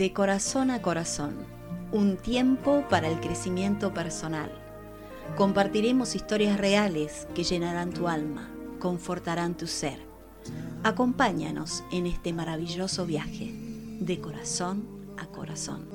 [0.00, 1.34] De corazón a corazón,
[1.92, 4.50] un tiempo para el crecimiento personal.
[5.36, 9.98] Compartiremos historias reales que llenarán tu alma, confortarán tu ser.
[10.84, 13.52] Acompáñanos en este maravilloso viaje,
[14.00, 14.86] de corazón
[15.18, 15.86] a corazón.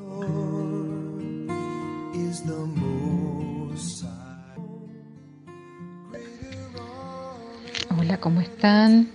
[7.97, 9.09] Hola, ¿cómo están?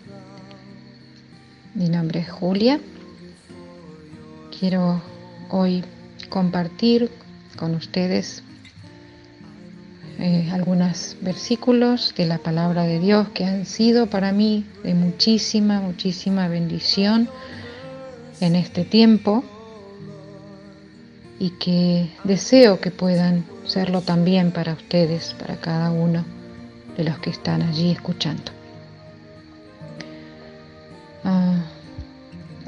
[1.77, 2.81] Mi nombre es Julia
[4.61, 5.01] quiero
[5.49, 5.83] hoy
[6.29, 7.11] compartir
[7.57, 8.43] con ustedes
[10.19, 15.81] eh, algunos versículos de la palabra de Dios que han sido para mí de muchísima,
[15.81, 17.31] muchísima bendición
[18.43, 19.43] en este tiempo
[21.39, 26.23] y que deseo que puedan serlo también para ustedes, para cada uno
[26.99, 28.60] de los que están allí escuchando.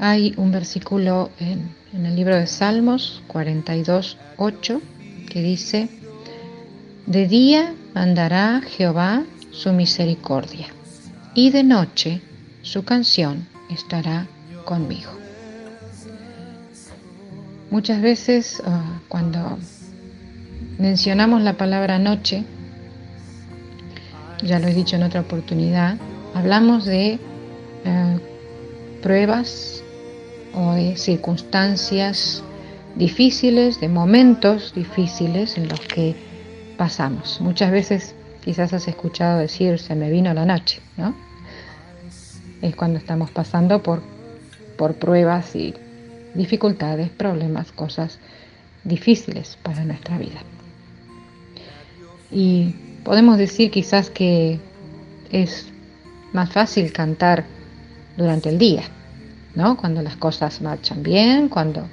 [0.03, 4.81] Hay un versículo en el libro de Salmos 42, 8,
[5.29, 5.87] que dice,
[7.05, 10.67] De día mandará Jehová su misericordia,
[11.33, 12.21] y de noche
[12.63, 14.27] su canción estará
[14.65, 15.09] conmigo.
[17.71, 19.57] Muchas veces ah, cuando
[20.79, 22.43] mencionamos la palabra noche,
[24.41, 25.95] ya lo he dicho en otra oportunidad,
[26.33, 27.19] hablamos de
[27.85, 28.19] eh,
[29.01, 29.72] pruebas,
[30.53, 32.43] o de circunstancias
[32.95, 36.15] difíciles, de momentos difíciles en los que
[36.77, 37.39] pasamos.
[37.41, 41.15] Muchas veces quizás has escuchado decir se me vino la noche, ¿no?
[42.61, 44.01] Es cuando estamos pasando por,
[44.77, 45.73] por pruebas y
[46.33, 48.19] dificultades, problemas, cosas
[48.83, 50.41] difíciles para nuestra vida.
[52.31, 54.59] Y podemos decir quizás que
[55.31, 55.67] es
[56.31, 57.45] más fácil cantar
[58.17, 58.83] durante el día,
[59.55, 59.77] ¿no?
[59.77, 61.87] Cuando las cosas marchan bien, cuando,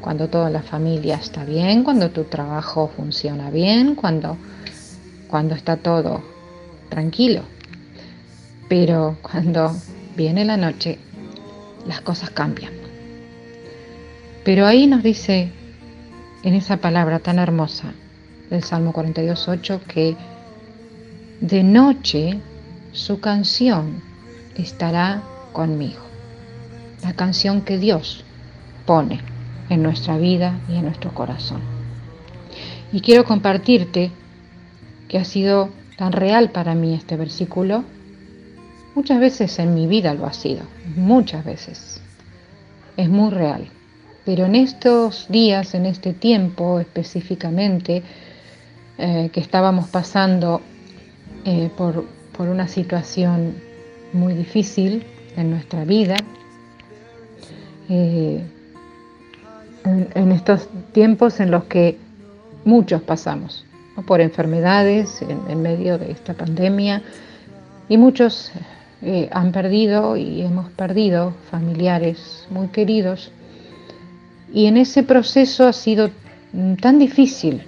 [0.00, 4.36] cuando toda la familia está bien, cuando tu trabajo funciona bien, cuando,
[5.28, 6.22] cuando está todo
[6.88, 7.42] tranquilo.
[8.68, 9.74] Pero cuando
[10.16, 10.98] viene la noche,
[11.86, 12.72] las cosas cambian.
[14.44, 15.50] Pero ahí nos dice
[16.42, 17.92] en esa palabra tan hermosa
[18.50, 20.16] del Salmo 42.8 que
[21.40, 22.40] de noche
[22.92, 24.02] su canción
[24.54, 25.22] estará
[25.52, 26.13] conmigo
[27.04, 28.24] la canción que Dios
[28.86, 29.20] pone
[29.68, 31.60] en nuestra vida y en nuestro corazón.
[32.92, 34.10] Y quiero compartirte
[35.08, 37.84] que ha sido tan real para mí este versículo.
[38.94, 40.62] Muchas veces en mi vida lo ha sido,
[40.96, 42.00] muchas veces.
[42.96, 43.68] Es muy real.
[44.24, 48.02] Pero en estos días, en este tiempo específicamente,
[48.96, 50.62] eh, que estábamos pasando
[51.44, 53.56] eh, por, por una situación
[54.14, 55.04] muy difícil
[55.36, 56.16] en nuestra vida,
[57.88, 58.42] eh,
[59.84, 61.98] en, estos tiempos en los que
[62.64, 63.64] muchos pasamos,
[64.06, 67.02] por enfermedades en, medio de esta pandemia,
[67.88, 68.50] y muchos
[69.02, 73.30] eh, han perdido y hemos perdido familiares muy queridos.
[74.52, 76.10] Y en ese proceso ha sido
[76.80, 77.62] tan difícil,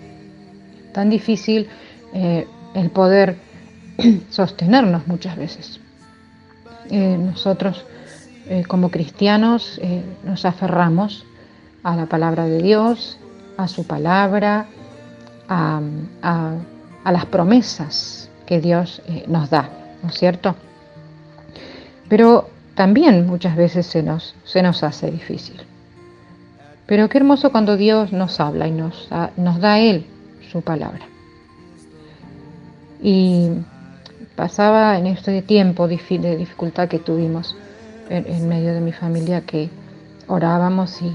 [0.93, 1.69] tan difícil
[2.15, 3.37] eh, el poder
[4.31, 5.81] sostenernos muchas veces.
[6.91, 7.85] nosotros
[8.49, 11.25] eh, como cristianos eh, nos aferramos
[11.83, 13.19] a la palabra de Dios,
[13.57, 14.67] a su palabra,
[15.49, 15.81] a,
[17.05, 19.69] las promesas que Dios eh, nos da,
[20.03, 20.55] ¿no es cierto?
[22.09, 25.61] Pero también muchas veces se nos, se nos hace difícil.
[26.87, 30.07] Pero qué hermoso cuando Dios nos habla y nos, nos da Él
[30.53, 31.07] su palabra.
[33.03, 33.51] Y
[34.37, 37.57] pasaba en este tiempo de dificultad que tuvimos
[38.09, 39.71] en, medio de mi familia que
[40.29, 41.13] orábamos y,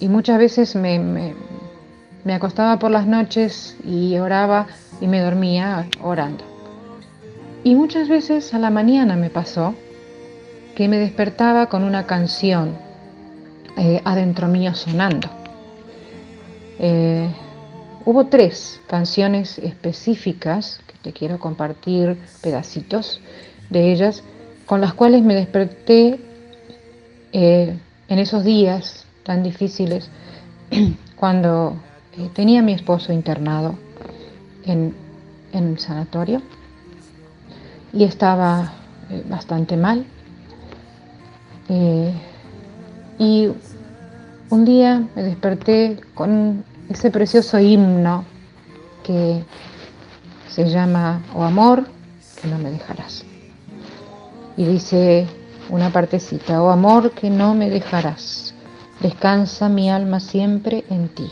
[0.00, 4.66] y muchas veces me, me, acostaba por las noches y oraba
[5.00, 6.44] y me dormía orando.
[7.64, 9.74] Y muchas veces a la mañana me pasó
[10.74, 12.76] que me despertaba con una canción
[13.76, 15.28] eh, adentro mío sonando.
[16.78, 17.28] Eh,
[18.04, 23.20] hubo tres canciones específicas que te quiero compartir pedacitos
[23.70, 24.24] de ellas
[24.72, 26.18] con las cuales me desperté
[27.30, 27.78] eh,
[28.08, 30.08] en esos días tan difíciles
[31.16, 31.76] cuando
[32.16, 33.74] eh, tenía a mi esposo internado
[34.64, 34.94] en,
[35.52, 36.40] en sanatorio
[37.92, 38.72] y estaba
[39.10, 40.06] eh, bastante mal.
[43.18, 43.48] y
[44.48, 48.24] un día me desperté con ese precioso himno
[49.04, 49.44] que
[50.48, 51.84] se llama O amor,
[52.40, 53.31] que no me dejarás.
[54.56, 55.26] Y dice
[55.70, 58.52] una partecita, oh amor que no me dejarás,
[59.02, 61.28] Descansa mi alma siempre en ti.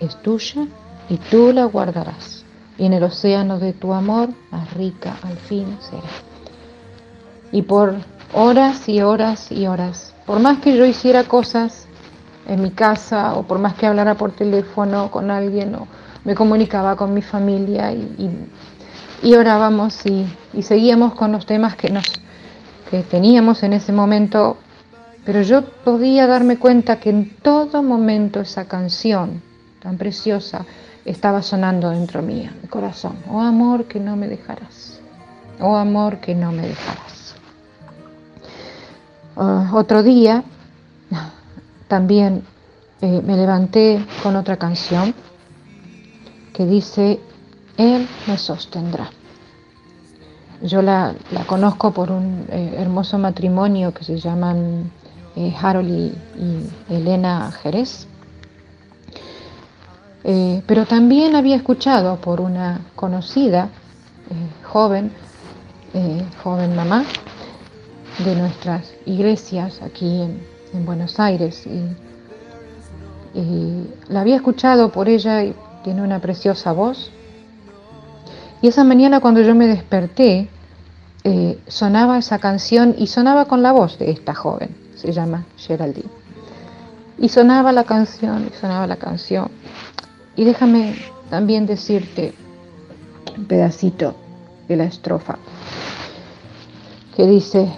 [0.00, 0.66] Es tuya
[1.10, 2.46] y tú la guardarás.
[2.78, 6.08] Y en el océano de tu amor, más rica al fin será.
[7.52, 7.96] Y por
[8.32, 11.86] horas y horas y horas, por más que yo hiciera cosas
[12.48, 15.86] en mi casa o por más que hablara por teléfono con alguien o
[16.24, 22.04] me comunicaba con mi familia y, orábamos y, y, seguíamos con los temas que, nos,
[22.98, 24.56] teníamos en ese momento,
[25.24, 29.42] pero yo podía darme cuenta que en todo momento esa canción
[29.80, 30.64] tan preciosa
[31.04, 33.16] estaba sonando dentro mío, mi corazón.
[33.30, 35.00] Oh amor que no me dejarás,
[35.60, 37.34] oh amor que no me dejarás.
[39.36, 40.42] Ah, otro día
[41.88, 42.44] también
[43.00, 45.14] eh, me levanté con otra canción
[46.52, 47.20] que dice,
[47.76, 49.10] Él me sostendrá.
[50.62, 51.14] Yo la,
[51.46, 54.90] conozco por un eh, hermoso matrimonio que se llaman
[55.36, 56.12] eh, Harold y,
[56.92, 58.06] Elena Jerez.
[60.66, 63.68] pero también había escuchado por una conocida
[64.62, 65.12] joven,
[66.42, 67.04] joven mamá
[68.24, 70.22] de nuestras iglesias aquí
[70.74, 71.88] en Buenos Aires y
[74.08, 75.54] la había escuchado por ella y
[75.84, 77.10] tiene una preciosa voz.
[78.62, 80.48] Y esa mañana cuando yo me desperté,
[81.24, 86.08] eh, sonaba esa canción y sonaba con la voz de esta joven, se llama Geraldine.
[87.18, 89.50] Y sonaba la canción, y sonaba la canción.
[90.36, 90.96] Y déjame
[91.28, 92.34] también decirte
[93.36, 94.14] un pedacito
[94.68, 95.38] de la estrofa
[97.16, 97.70] que dice,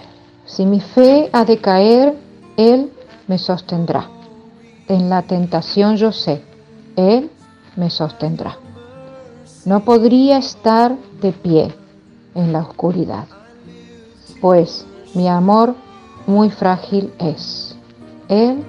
[0.45, 2.15] si mi fe ha de caer,
[2.55, 2.91] Él
[3.27, 4.09] me sostendrá.
[4.87, 6.41] En la tentación yo sé,
[6.95, 7.29] Él
[7.75, 8.57] me sostendrá.
[9.65, 11.73] No podría estar de pie
[12.35, 13.27] en la oscuridad,
[14.41, 15.75] pues mi amor
[16.27, 17.75] muy frágil es.
[18.27, 18.63] Él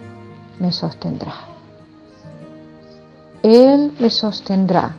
[0.58, 1.34] me sostendrá.
[3.42, 4.94] Él me sostendrá.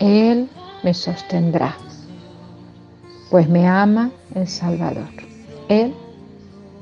[0.00, 0.48] Él
[0.82, 1.76] me sostendrá.
[3.30, 5.08] Pues me ama el Salvador.
[5.68, 5.94] Él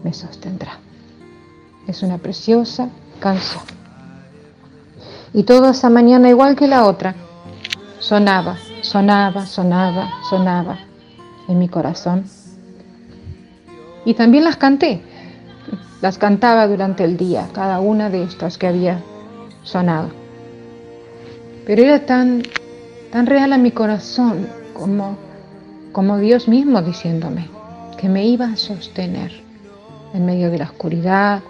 [0.02, 0.78] me sostendrá.
[1.86, 2.88] Es una preciosa
[3.20, 3.62] canción.
[5.34, 7.14] Y toda esa mañana, igual que la otra,
[8.00, 10.78] sonaba, sonaba, sonaba, sonaba
[11.48, 12.24] en mi corazón.
[14.04, 15.00] Y también las canté,
[16.00, 19.00] las cantaba durante el día, cada una de estas que había
[19.62, 20.10] sonado.
[21.66, 22.42] Pero era tan,
[23.12, 25.16] tan real a mi corazón como,
[25.92, 27.48] como Dios mismo diciéndome
[27.98, 29.32] que me iba a sostener
[30.14, 31.42] en medio de la oscuridad,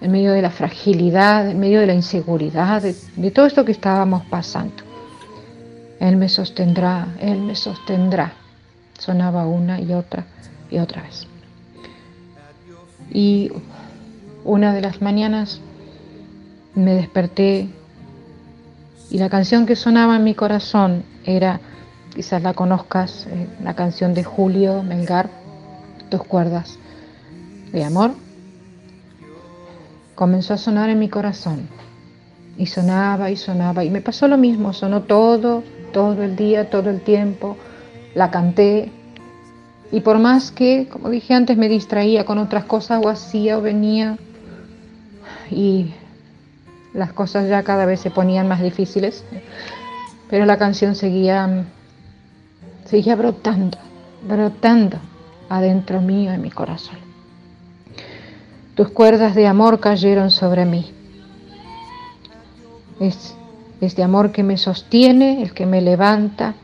[0.00, 4.24] en medio de la fragilidad, en medio de la inseguridad, de, todo esto que estábamos
[4.26, 4.91] pasando.
[6.02, 8.32] Él me sostendrá, Él me sostendrá.
[8.98, 10.24] Sonaba una y otra
[10.68, 11.28] y otra vez.
[13.12, 13.52] Y
[14.42, 15.60] una de las mañanas
[16.74, 17.68] me desperté
[19.10, 21.60] y la canción que sonaba en mi corazón era,
[22.12, 25.30] quizás la conozcas, eh, la canción de Julio Melgar,
[26.10, 26.78] Dos cuerdas
[27.72, 28.10] de amor
[30.16, 31.68] comenzó a sonar en mi corazón.
[32.58, 33.84] Y sonaba y sonaba.
[33.84, 37.56] Y me pasó lo mismo, sonó todo, todo el día, todo el tiempo.
[38.14, 38.90] La canté.
[39.90, 43.62] Y por más que, como dije antes, me distraía con otras cosas o hacía o
[43.62, 44.18] venía.
[45.50, 45.92] Y
[46.94, 49.24] las cosas ya cada vez se ponían más difíciles.
[50.28, 51.64] Pero la canción seguía,
[52.86, 53.78] seguía brotando,
[54.26, 54.98] brotando
[55.48, 56.96] adentro mío en mi corazón.
[58.74, 60.90] Tus cuerdas de amor cayeron sobre mí.
[62.98, 63.34] Es
[63.80, 66.54] este amor que me sostiene, el que me levanta,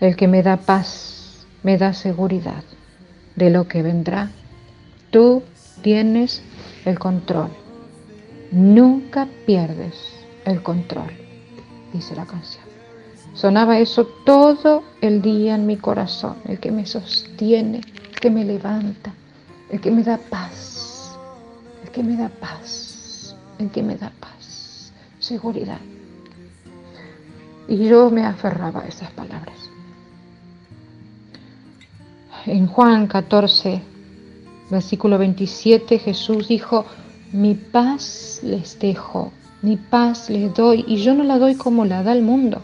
[0.00, 2.64] el que me da paz, me da seguridad
[3.36, 4.30] de lo que vendrá.
[5.10, 5.42] Tú
[5.82, 6.42] tienes
[6.84, 7.50] el control.
[8.50, 9.94] Nunca pierdes
[10.44, 11.10] el control,
[11.92, 12.64] dice la canción.
[13.34, 18.44] Sonaba eso todo el día en mi corazón, el que me sostiene, el que me
[18.44, 19.12] levanta,
[19.70, 20.80] el que me da paz
[21.90, 25.80] que me da paz, el que me da paz, seguridad.
[27.70, 29.56] Y yo me aferraba a esas palabras.
[32.44, 33.80] En Juan 14,
[34.70, 36.84] versículo 27, Jesús dijo,
[37.32, 42.02] mi paz les dejo, mi paz les doy, y yo no la doy como la
[42.02, 42.62] da el mundo.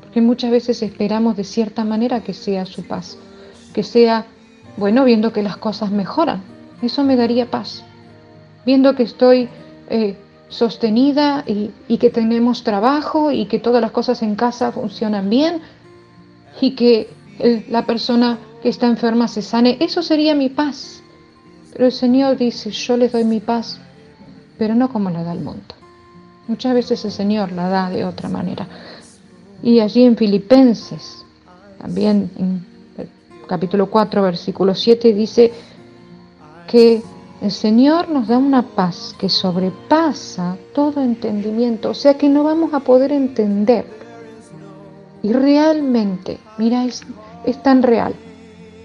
[0.00, 3.18] Porque muchas veces esperamos de cierta manera que sea su paz,
[3.74, 4.24] que sea,
[4.78, 6.42] bueno, viendo que las cosas mejoran.
[6.80, 7.84] Eso me daría paz
[8.64, 9.48] viendo que estoy
[9.88, 10.16] eh,
[10.48, 15.60] sostenida y, que tenemos trabajo y que todas las cosas en casa funcionan bien
[16.60, 17.08] y que
[17.68, 21.02] la persona que está enferma se sane, eso sería mi paz.
[21.72, 23.80] Pero el Señor dice, yo les doy mi paz
[24.58, 25.74] pero no como la da el mundo.
[26.48, 28.66] Muchas veces el Señor la da de otra manera.
[29.62, 31.24] Y allí en Filipenses,
[31.78, 32.64] también en
[32.98, 33.08] el
[33.46, 35.52] capítulo 4, versículo 7, dice
[36.68, 37.02] que
[37.44, 42.72] el Señor nos da una paz que sobrepasa todo entendimiento, o sea que no vamos
[42.72, 43.84] a poder entender.
[45.22, 47.02] Y realmente, mira, es,
[47.44, 48.14] es tan real,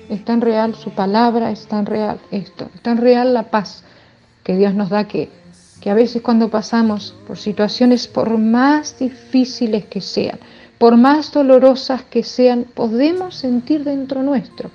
[0.09, 3.85] es tan real su palabra, es tan real esto, es tan real la paz
[4.43, 5.29] que Dios nos da que,
[5.79, 10.37] que a veces cuando pasamos por situaciones por más difíciles que sean,
[10.77, 14.69] por más dolorosas que sean, podemos sentir dentro nuestro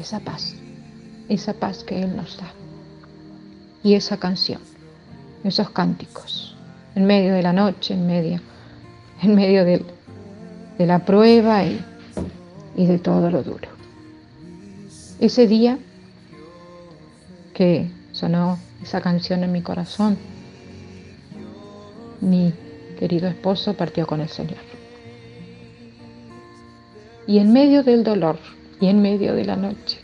[0.00, 0.56] esa paz,
[1.28, 2.65] esa paz que Él nos da.
[3.86, 4.60] Y esa canción,
[5.44, 6.56] esos cánticos,
[6.96, 8.40] en medio de la noche, en medio,
[9.22, 9.80] en medio de,
[10.84, 11.80] la prueba y,
[12.74, 13.68] y de todo lo duro.
[15.20, 15.78] Ese día
[17.54, 20.18] que sonó esa canción en mi corazón,
[22.20, 22.52] mi
[22.98, 24.64] querido esposo partió con el Señor.
[27.28, 28.40] Y en medio del dolor
[28.80, 30.00] y en medio de la noche,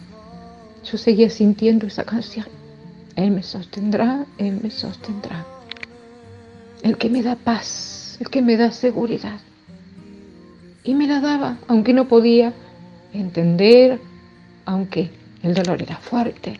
[0.84, 2.61] yo seguía sintiendo esa canción.
[3.16, 5.44] Él me sostendrá, Él me sostendrá.
[6.82, 9.40] El que me da paz, el que me da seguridad.
[10.84, 12.52] Y me la daba, aunque no podía
[13.12, 14.00] entender,
[14.64, 15.10] aunque
[15.42, 16.58] el dolor era fuerte.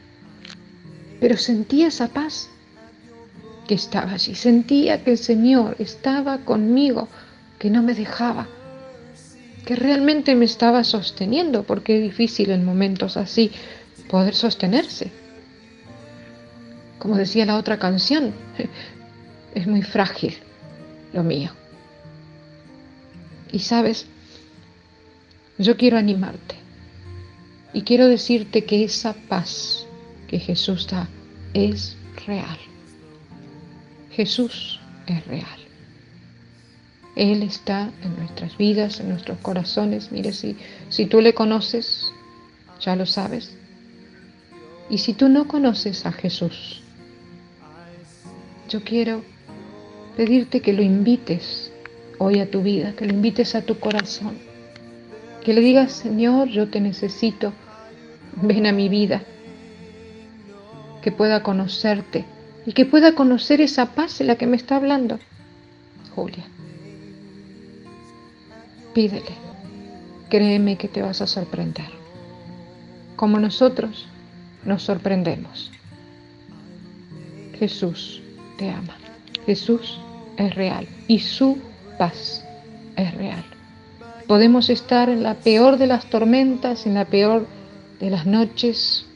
[1.20, 2.50] Pero sentía esa paz
[3.66, 4.34] que estaba allí.
[4.34, 7.08] Sentía que el Señor estaba conmigo,
[7.58, 8.48] que no me dejaba,
[9.64, 13.52] que realmente me estaba sosteniendo, porque es difícil en momentos así
[14.08, 15.21] poder sostenerse.
[17.02, 18.32] Como decía la otra canción,
[19.56, 20.36] es muy frágil
[21.12, 21.50] lo mío.
[23.50, 24.06] Y sabes,
[25.58, 26.54] yo quiero animarte
[27.72, 29.84] y quiero decirte que esa paz
[30.28, 31.08] que Jesús da
[31.54, 32.56] es real.
[34.12, 34.78] Jesús
[35.08, 35.58] es real.
[37.16, 40.12] Él está en nuestras vidas, en nuestros corazones.
[40.12, 40.56] Mire, si,
[40.88, 42.12] si tú le conoces,
[42.80, 43.56] ya lo sabes.
[44.88, 46.81] Y si tú no conoces a Jesús,
[48.72, 49.22] yo quiero
[50.16, 51.70] pedirte que lo invites
[52.18, 54.38] hoy a tu vida, que lo invites a tu corazón,
[55.44, 57.52] que le digas, Señor, yo te necesito,
[58.40, 59.24] ven a mi vida,
[61.02, 62.24] que pueda conocerte
[62.64, 65.18] y que pueda conocer esa paz de la que me está hablando.
[66.14, 66.44] Julia,
[68.94, 69.34] pídele,
[70.30, 71.90] créeme que te vas a sorprender,
[73.16, 74.08] como nosotros
[74.64, 75.70] nos sorprendemos.
[77.58, 78.21] Jesús
[78.70, 78.96] ama,
[79.46, 79.98] Jesús
[80.36, 81.58] es real y su
[81.98, 82.44] paz
[82.96, 83.44] es real.
[84.26, 87.46] Podemos estar en la peor de las tormentas, en la peor
[88.00, 89.06] de las noches,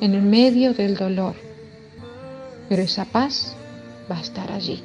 [0.00, 1.34] en el medio del dolor,
[2.68, 3.56] pero esa paz
[4.10, 4.82] va a estar allí.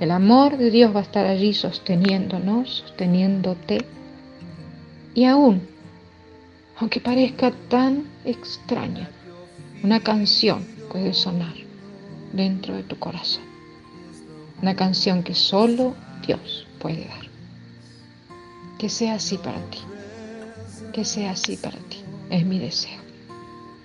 [0.00, 3.84] El amor de Dios va a estar allí sosteniéndonos, sosteniéndote.
[5.14, 5.62] Y aún,
[6.78, 9.08] aunque parezca tan extraña,
[9.82, 11.54] una canción puede sonar
[12.32, 13.44] dentro de tu corazón.
[14.62, 15.94] Una canción que solo
[16.26, 17.28] Dios puede dar.
[18.78, 19.80] Que sea así para ti
[20.94, 22.02] que sea así para ti.
[22.30, 23.00] Es mi deseo.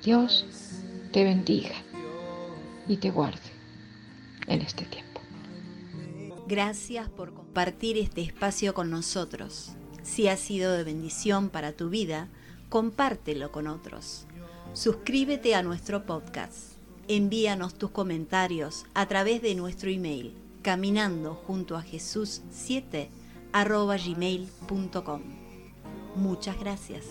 [0.03, 0.45] Dios
[1.11, 1.75] te bendiga
[2.87, 3.39] y te guarde
[4.47, 5.19] en este tiempo.
[6.47, 9.71] Gracias por compartir este espacio con nosotros.
[10.03, 12.29] Si ha sido de bendición para tu vida,
[12.69, 14.25] compártelo con otros.
[14.73, 16.78] Suscríbete a nuestro podcast.
[17.11, 23.09] Envíanos tus comentarios a través de nuestro email caminando junto a Jesús 7
[23.51, 25.21] gmail.com.
[26.15, 27.05] Muchas gracias.